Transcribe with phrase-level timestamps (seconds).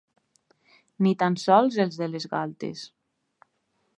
[1.07, 2.85] Ni tan sols els de les galtes.